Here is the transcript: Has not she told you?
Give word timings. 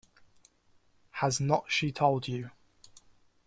Has 1.11 1.39
not 1.39 1.71
she 1.71 1.91
told 1.91 2.27
you? 2.27 2.49